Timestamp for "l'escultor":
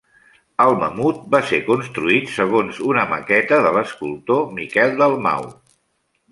3.79-4.43